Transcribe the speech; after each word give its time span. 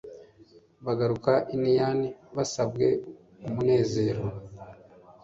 bagaruka 0.85 1.31
i 1.55 1.55
Naini 1.61 2.07
basabwe 2.35 2.87
u'umunezero. 3.41 4.23